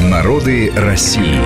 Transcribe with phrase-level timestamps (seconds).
[0.00, 1.38] Народы России.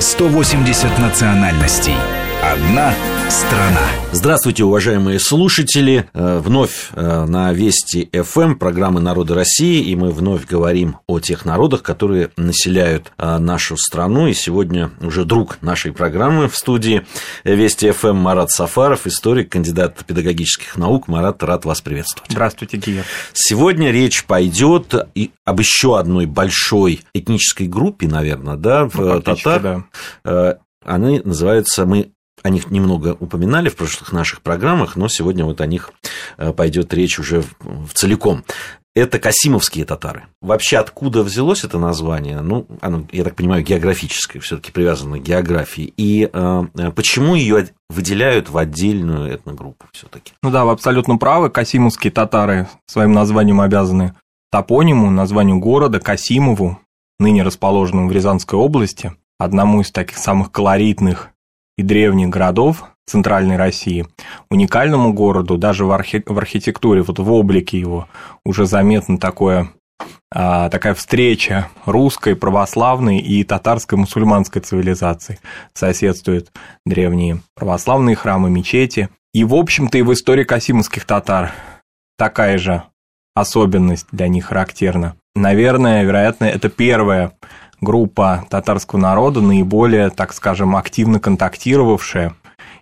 [0.00, 2.27] 180 национальностей.
[2.42, 2.94] Одна
[3.28, 3.80] страна.
[4.12, 6.08] Здравствуйте, уважаемые слушатели.
[6.14, 11.44] Э, вновь э, на Вести ФМ программы «Народы России», и мы вновь говорим о тех
[11.44, 14.28] народах, которые населяют э, нашу страну.
[14.28, 17.04] И сегодня уже друг нашей программы в студии
[17.42, 21.08] Вести ФМ Марат Сафаров, историк, кандидат педагогических наук.
[21.08, 22.30] Марат, рад вас приветствовать.
[22.30, 23.04] Здравствуйте, Гия.
[23.32, 29.84] Сегодня речь пойдет и об еще одной большой этнической группе, наверное, да, ну, татар.
[30.22, 30.58] Да.
[30.84, 35.66] Они называются, мы о них немного упоминали в прошлых наших программах, но сегодня вот о
[35.66, 35.90] них
[36.36, 38.44] э, пойдет речь уже в целиком.
[38.94, 40.24] Это касимовские татары.
[40.42, 42.40] Вообще, откуда взялось это название?
[42.40, 45.92] Ну, оно, я так понимаю, географическое, все-таки привязано к географии.
[45.96, 46.62] И э,
[46.96, 50.32] почему ее выделяют в отдельную этногруппу все-таки?
[50.42, 51.48] Ну да, вы абсолютно правы.
[51.48, 54.14] Касимовские татары своим названием обязаны
[54.50, 56.80] топониму, названию города Касимову,
[57.20, 61.30] ныне расположенному в Рязанской области, одному из таких самых колоритных
[61.78, 64.06] и древних городов центральной России,
[64.50, 68.06] уникальному городу, даже в, архи- в архитектуре, вот в облике его
[68.44, 69.70] уже заметно такое,
[70.34, 75.38] а, такая встреча русской, православной и татарской мусульманской цивилизации.
[75.72, 76.52] Соседствуют
[76.84, 79.08] древние православные храмы, мечети.
[79.32, 81.52] И, в общем-то, и в истории касимовских татар
[82.18, 82.82] такая же
[83.34, 85.14] особенность для них характерна.
[85.34, 87.32] Наверное, вероятно, это первая
[87.80, 92.34] группа татарского народа, наиболее, так скажем, активно контактировавшая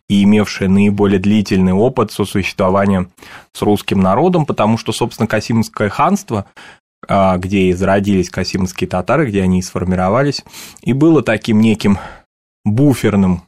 [0.08, 3.08] и имевшая наиболее длительный опыт сосуществования
[3.52, 6.46] с русским народом, потому что, собственно, Касимское ханство,
[7.08, 10.44] а, где и зародились касимские татары, где они и сформировались,
[10.82, 11.98] и было таким неким
[12.64, 13.42] буферным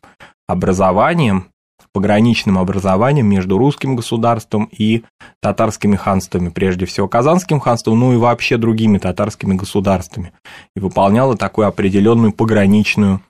[0.47, 1.47] образованием,
[1.93, 5.05] пограничным образованием между русским государством и
[5.41, 10.33] татарскими ханствами, прежде всего Казанским ханством, ну и вообще другими татарскими государствами,
[10.77, 13.21] и выполняла такую определенную пограничную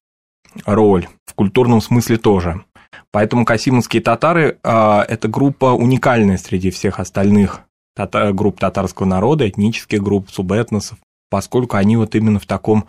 [0.65, 2.65] роль, в культурном смысле тоже.
[3.11, 7.63] Поэтому касимовские татары а,– это группа уникальная среди всех остальных
[8.33, 10.99] групп татарского народа, этнических групп, субэтносов,
[11.31, 12.85] поскольку они вот именно в таком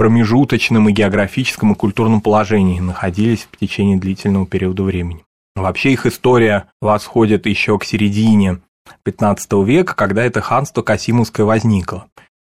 [0.00, 5.26] промежуточном и географическом и культурном положении находились в течение длительного периода времени.
[5.54, 8.60] Вообще их история восходит еще к середине
[9.06, 12.06] XV века, когда это ханство Касимовское возникло.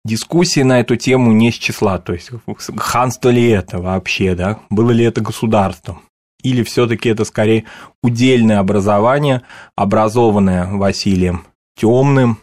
[0.04, 2.32] Дискуссии на эту тему не с числа, то есть
[2.78, 6.02] ханство ли это вообще, да, было ли это государством,
[6.42, 7.66] или все-таки это скорее
[8.02, 9.44] удельное образование,
[9.76, 11.46] образованное Василием
[11.80, 12.40] Темным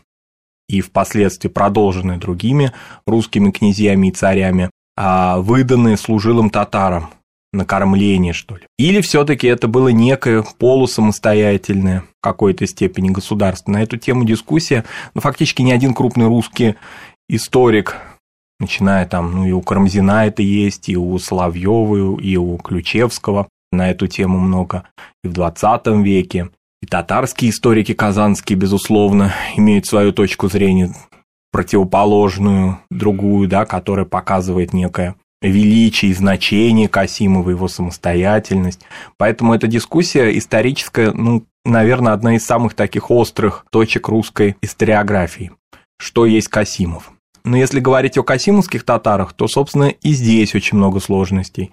[0.68, 2.70] и впоследствии продолженное другими
[3.04, 7.10] русскими князьями и царями, выданные служилым татарам
[7.52, 8.62] на кормление, что ли.
[8.78, 13.72] Или все-таки это было некое полусамостоятельное в какой-то степени государство.
[13.72, 16.76] На эту тему дискуссия, ну, фактически ни один крупный русский
[17.28, 17.96] историк,
[18.58, 23.90] начиная там, ну, и у Карамзина это есть, и у Соловьева, и у Ключевского, на
[23.90, 24.84] эту тему много,
[25.22, 26.50] и в 20 веке.
[26.80, 30.92] И татарские историки казанские, безусловно, имеют свою точку зрения
[31.52, 38.80] противоположную, другую, да, которая показывает некое величие и значение Касимова, его самостоятельность.
[39.18, 45.52] Поэтому эта дискуссия историческая, ну, наверное, одна из самых таких острых точек русской историографии.
[45.98, 47.12] Что есть Касимов?
[47.44, 51.72] Но если говорить о касимовских татарах, то, собственно, и здесь очень много сложностей.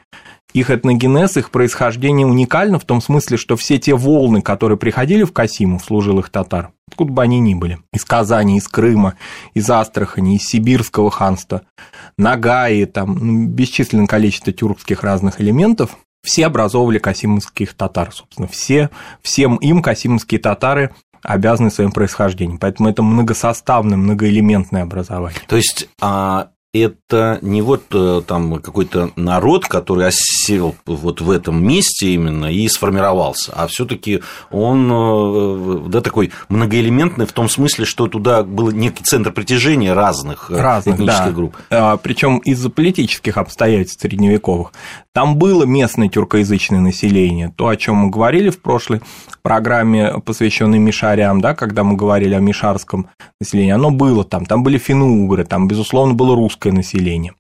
[0.54, 5.32] Их этногенез, их происхождение уникально в том смысле, что все те волны, которые приходили в
[5.32, 9.14] Касиму, служилых татар, откуда бы они ни были, из Казани, из Крыма,
[9.54, 11.62] из Астрахани, из Сибирского ханства,
[12.18, 18.90] Нагаи, там ну, бесчисленное количество тюркских разных элементов, все образовывали касимовских татар, собственно, все,
[19.22, 20.94] всем им касимовские татары
[21.24, 22.58] обязаны своим происхождением.
[22.58, 25.40] Поэтому это многосоставное, многоэлементное образование.
[25.48, 31.66] То есть а это не вот э, там какой-то народ, который осел вот в этом
[31.66, 34.22] месте именно и сформировался, а все-таки
[34.52, 40.52] он э, да, такой многоэлементный в том смысле, что туда был некий центр притяжения разных,
[40.52, 41.32] э, разных этнических да.
[41.32, 41.58] групп.
[41.72, 44.72] А, Причем из-за политических обстоятельств средневековых.
[45.12, 49.02] Там было местное тюркоязычное население, то, о чем мы говорили в прошлой
[49.42, 53.10] программе, посвященной Мишарям, да, когда мы говорили о мишарском
[53.42, 57.34] населении, оно было там, там были финно-угры, там, безусловно, было русское население.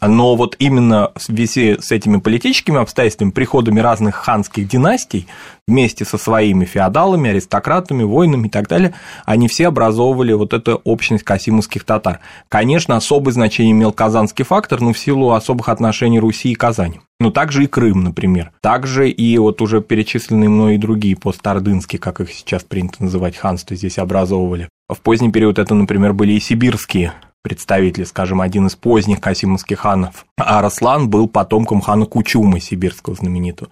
[0.00, 5.26] Но вот именно в связи с этими политическими обстоятельствами, приходами разных ханских династий,
[5.66, 8.94] вместе со своими феодалами, аристократами, воинами и так далее,
[9.24, 12.20] они все образовывали вот эту общность касимовских татар.
[12.48, 17.00] Конечно, особое значение имел казанский фактор, но в силу особых отношений Руси и Казани.
[17.20, 18.52] Но также и Крым, например.
[18.62, 23.74] Также и вот уже перечисленные мной и другие постардынские, как их сейчас принято называть, ханства
[23.74, 24.68] здесь образовывали.
[24.88, 27.12] В поздний период это, например, были и сибирские
[27.42, 33.70] представитель, скажем, один из поздних касимовских ханов, Араслан был потомком хана Кучумы сибирского знаменитого.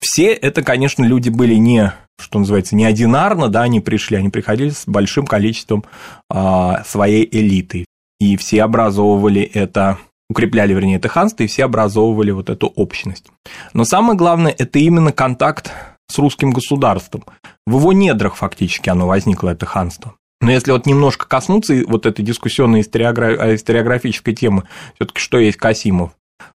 [0.00, 4.70] Все это, конечно, люди были не, что называется, не одинарно, да, они пришли, они приходили
[4.70, 5.84] с большим количеством
[6.30, 7.84] а, своей элиты,
[8.18, 9.98] и все образовывали это
[10.32, 13.26] укрепляли, вернее, это ханство, и все образовывали вот эту общность.
[13.74, 15.70] Но самое главное, это именно контакт
[16.08, 17.24] с русским государством.
[17.66, 20.14] В его недрах фактически оно возникло, это ханство.
[20.42, 24.64] Но если вот немножко коснуться вот этой дискуссионной историографической темы,
[24.96, 26.10] все-таки что есть Касимов?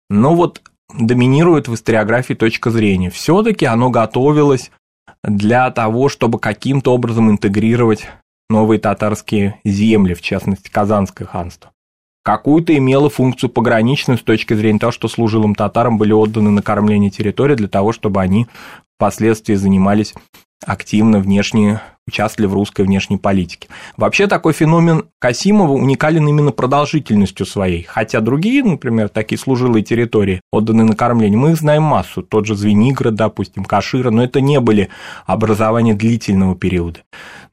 [0.09, 0.61] Ну вот
[0.97, 3.09] доминирует в историографии точка зрения.
[3.09, 4.71] Все-таки оно готовилось
[5.23, 8.07] для того, чтобы каким-то образом интегрировать
[8.49, 11.71] новые татарские земли, в частности, Казанское ханство.
[12.23, 17.09] Какую-то имело функцию пограничную с точки зрения того, что служилым татарам были отданы на кормление
[17.09, 18.47] территории для того, чтобы они
[18.95, 20.13] впоследствии занимались
[20.65, 23.69] активно внешне участвовали в русской внешней политике.
[23.95, 30.85] Вообще такой феномен Касимова уникален именно продолжительностью своей, хотя другие, например, такие служилые территории, отданные
[30.85, 34.89] на кормление, мы их знаем массу, тот же Звенигород, допустим, Кашира, но это не были
[35.25, 36.99] образования длительного периода.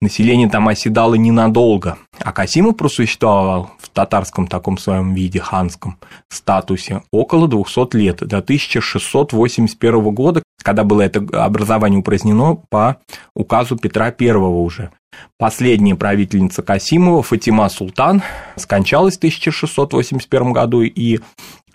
[0.01, 7.49] Население там оседало ненадолго, а Касимов просуществовал в татарском таком своем виде, ханском статусе, около
[7.49, 12.99] 200 лет, до 1681 года, когда было это образование упразднено по
[13.35, 14.91] указу Петра I уже.
[15.39, 18.23] Последняя правительница Касимова, Фатима Султан,
[18.57, 21.21] скончалась в 1681 году, и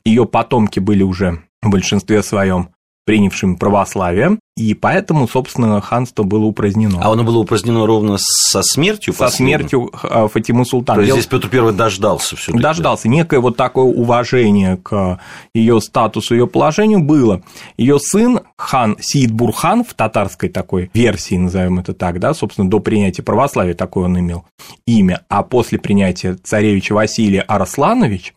[0.06, 2.70] ее потомки были уже в большинстве своем
[3.06, 7.00] принявшим православие, и поэтому, собственно, ханство было упразднено.
[7.02, 9.14] А оно было упразднено ровно со смертью?
[9.14, 10.96] Со смертью а, Фатимы Султан.
[10.96, 13.08] То есть здесь Петр I дождался все Дождался.
[13.10, 15.20] Некое вот такое уважение к
[15.54, 17.42] ее статусу, ее положению было.
[17.78, 22.80] Ее сын, хан Сиид Бурхан, в татарской такой версии, назовем это так, да, собственно, до
[22.80, 24.46] принятия православия такое он имел
[24.88, 28.34] имя, а после принятия царевича Василия Арасланович,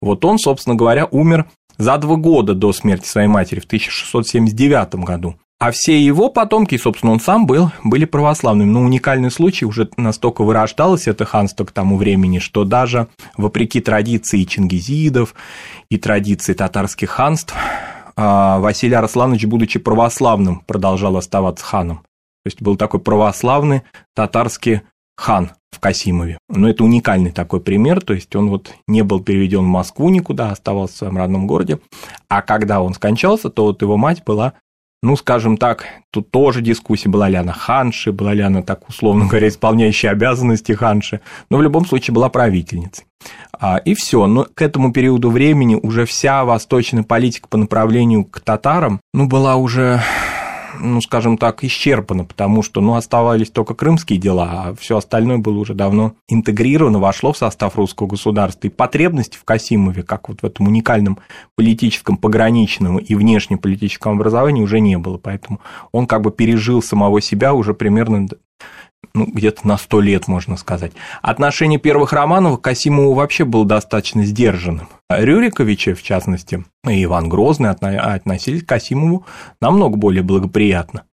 [0.00, 1.46] вот он, собственно говоря, умер
[1.82, 5.34] за два года до смерти своей матери в 1679 году.
[5.58, 8.68] А все его потомки, собственно, он сам был, были православными.
[8.68, 13.06] Но уникальный случай, уже настолько вырождалось это ханство к тому времени, что даже
[13.36, 15.34] вопреки традиции чингизидов
[15.88, 17.54] и традиции татарских ханств,
[18.16, 21.98] а, Василий Арасланович, будучи православным, продолжал оставаться ханом.
[21.98, 23.82] То есть был такой православный
[24.14, 24.80] татарский
[25.16, 26.38] хан в Касимове.
[26.48, 30.50] Но это уникальный такой пример, то есть он вот не был переведен в Москву никуда,
[30.50, 31.80] оставался в своем родном городе,
[32.28, 34.54] а когда он скончался, то вот его мать была
[35.04, 39.26] ну, скажем так, тут тоже дискуссия, была ли она ханши, была ли она, так условно
[39.26, 41.20] говоря, исполняющей обязанности ханши,
[41.50, 43.04] но в любом случае была правительницей.
[43.58, 44.26] А, и все.
[44.26, 49.56] Но к этому периоду времени уже вся восточная политика по направлению к татарам, ну, была
[49.56, 50.00] уже
[50.82, 55.58] ну, скажем так, исчерпано, потому что, ну, оставались только крымские дела, а все остальное было
[55.58, 58.66] уже давно интегрировано, вошло в состав русского государства.
[58.66, 61.18] И потребности в Касимове, как вот в этом уникальном
[61.56, 65.60] политическом, пограничном и внешнеполитическом образовании уже не было, поэтому
[65.92, 68.28] он как бы пережил самого себя уже примерно
[69.14, 70.92] ну, где-то на сто лет, можно сказать.
[71.20, 74.88] Отношение первых Романовых к Касимову вообще было достаточно сдержанным.
[75.10, 79.26] Рюриковичи, в частности, и Иван Грозный относились к Касимову
[79.60, 81.04] намного более благоприятно.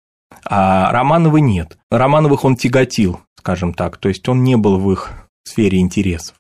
[0.45, 1.79] А Романовы нет.
[1.91, 5.13] Романовых он тяготил, скажем так, то есть он не был в их
[5.45, 6.37] сфере интересов.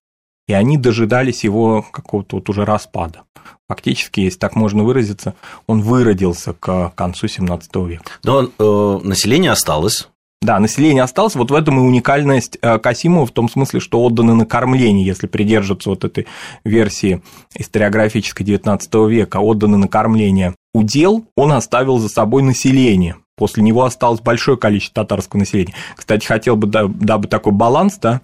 [0.46, 3.22] И они дожидались его какого-то вот уже распада.
[3.68, 5.34] Фактически, если так можно выразиться,
[5.66, 8.04] он выродился к концу 17 века.
[8.24, 10.08] Но э, население осталось,
[10.40, 11.34] да, население осталось.
[11.34, 15.26] Вот в этом и уникальность э, Касимова в том смысле, что отданы на кормление, если
[15.26, 16.26] придерживаться вот этой
[16.64, 17.22] версии
[17.54, 23.16] историографической XIX века, отданы на кормление удел, он оставил за собой население.
[23.38, 25.74] После него осталось большое количество татарского населения.
[25.96, 28.20] Кстати, хотел бы, дабы такой баланс да,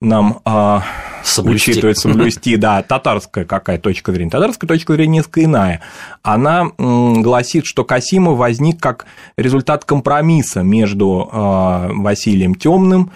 [0.00, 0.84] нам а,
[1.24, 1.72] соблюсти.
[1.72, 4.30] учитывать, соблюсти, да, татарская какая точка зрения.
[4.30, 5.80] Татарская точка зрения несколько иная.
[6.22, 9.06] Она гласит, что Касимов возник как
[9.36, 13.10] результат компромисса между а, Василием Темным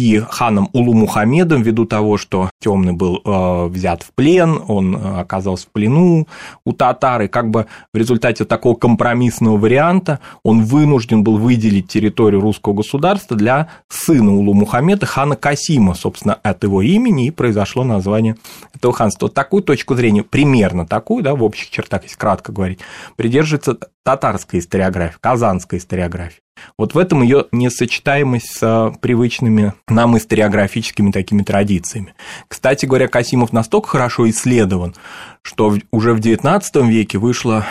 [0.00, 5.20] и ханом Улу Мухаммедом, ввиду того, что Темный был э, взят в плен, он э,
[5.20, 6.26] оказался в плену
[6.64, 12.40] у татар, и как бы в результате такого компромиссного варианта он вынужден был выделить территорию
[12.40, 18.36] русского государства для сына Улу Мухаммеда, хана Касима, собственно, от его имени и произошло название
[18.74, 19.26] этого ханства.
[19.26, 22.80] Вот такую точку зрения, примерно такую, да, в общих чертах, если кратко говорить,
[23.16, 26.40] придерживается татарская историография, казанская историография.
[26.78, 32.14] Вот в этом ее несочетаемость с привычными нам историографическими такими традициями.
[32.48, 34.94] Кстати говоря, Касимов настолько хорошо исследован,
[35.42, 37.64] что уже в XIX веке вышло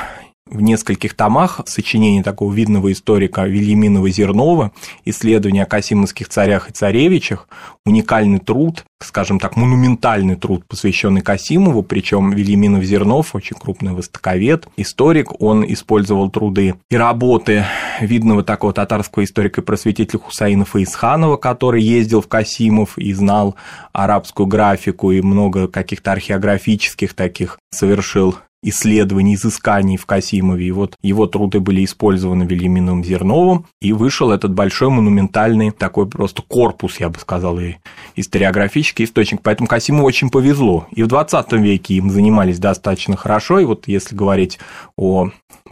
[0.49, 4.71] в нескольких томах сочинение такого видного историка Вильяминова Зернова
[5.05, 7.47] «Исследования о касимовских царях и царевичах»,
[7.85, 15.41] уникальный труд, скажем так, монументальный труд, посвященный Касимову, причем Вильяминов Зернов, очень крупный востоковед, историк,
[15.41, 17.65] он использовал труды и работы
[18.01, 23.55] видного такого татарского историка и просветителя Хусаина Фаисханова, который ездил в Касимов и знал
[23.93, 30.67] арабскую графику и много каких-то археографических таких совершил исследований, изысканий в Касимове.
[30.67, 36.41] И вот его труды были использованы Вильяминовым Зерновым, и вышел этот большой монументальный такой просто
[36.41, 37.75] корпус, я бы сказал, и
[38.15, 39.41] историографический источник.
[39.41, 40.87] Поэтому Касимову очень повезло.
[40.91, 43.59] И в 20 веке им занимались достаточно хорошо.
[43.59, 44.59] И вот если говорить
[44.97, 45.29] о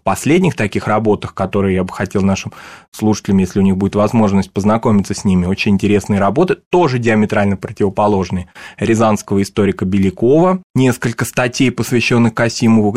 [0.08, 2.54] последних таких работах, которые я бы хотел нашим
[2.92, 8.48] слушателям, если у них будет возможность познакомиться с ними, очень интересные работы, тоже диаметрально противоположные.
[8.80, 12.34] Рязанского историка Белякова, несколько статей, посвященных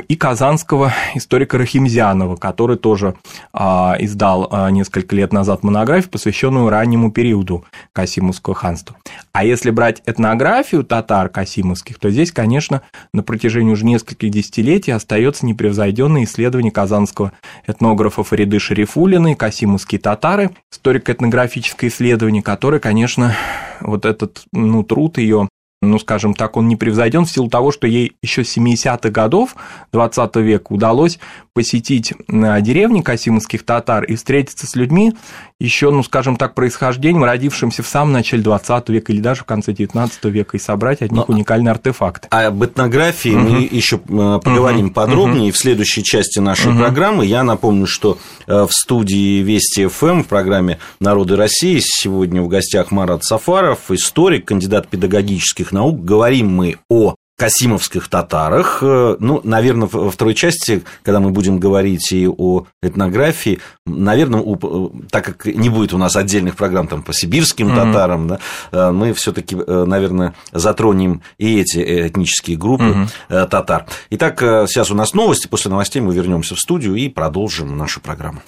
[0.08, 3.14] И казанского историка Рахимзянова, который тоже
[3.52, 8.96] а, издал а, несколько лет назад монографию, посвященную раннему периоду Касимовского ханства.
[9.32, 12.82] А если брать этнографию татар касимовских, то здесь, конечно,
[13.12, 17.32] на протяжении уже нескольких десятилетий остается непревзойденное исследование казанского
[17.66, 23.34] этнографа Фариды Шарифулиной, касимовские татары, историко-этнографическое исследование, которое, конечно,
[23.80, 25.48] вот этот ну, труд ее
[25.82, 29.56] ну, скажем так, он не превзойден в силу того, что ей еще с 70-х годов
[29.92, 31.18] 20 века удалось
[31.60, 35.12] посетить деревни касимовских татар и встретиться с людьми
[35.58, 39.74] еще, ну, скажем так, происхождением, родившимся в самом начале 20 века или даже в конце
[39.74, 42.28] 19 века, и собрать от них Но, уникальный артефакт.
[42.30, 43.40] А об этнографии угу.
[43.40, 44.94] мы еще поговорим угу.
[44.94, 45.52] подробнее угу.
[45.52, 46.78] в следующей части нашей угу.
[46.78, 47.26] программы.
[47.26, 52.90] Я напомню, что э, в студии Вести ФМ в программе «Народы России» сегодня в гостях
[52.90, 56.02] Марат Сафаров, историк, кандидат педагогических наук.
[56.02, 58.80] Говорим мы о касимовских татарах.
[58.82, 64.88] Э, ну, наверное, во второй части, когда мы будем говорить и о этнографии, наверное, э,
[65.10, 67.92] так как не будет у нас отдельных программ там, по сибирским mm-hmm.
[67.92, 68.38] татарам, да,
[68.72, 73.48] э, мы все-таки, наверное, затронем и эти этнические группы mm-hmm.
[73.48, 73.86] татар.
[74.10, 75.46] Итак, сейчас у нас новости.
[75.46, 78.42] После новостей мы вернемся в студию и продолжим нашу программу.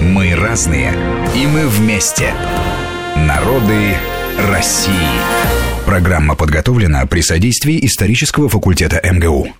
[0.00, 0.92] Мы разные,
[1.36, 2.34] и мы вместе.
[3.14, 3.94] Народы
[4.50, 5.59] России.
[5.90, 9.48] Программа подготовлена при содействии исторического факультета МГУ.